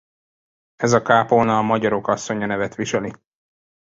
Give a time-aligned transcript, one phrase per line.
[0.75, 3.13] Ez a kápolna a Magyarok-asszonya nevet viseli.